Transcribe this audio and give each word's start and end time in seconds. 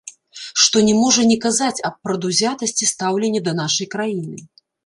Што 0.63 0.81
не 0.87 0.95
можа 1.01 1.25
не 1.33 1.37
казаць 1.43 1.83
аб 1.89 1.99
прадузятасці 2.07 2.91
стаўлення 2.93 3.47
да 3.49 3.57
нашай 3.63 3.87
краіны. 3.97 4.37